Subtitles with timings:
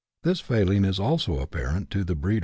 [0.23, 2.39] This failing is also apparent to the breeder CHAP.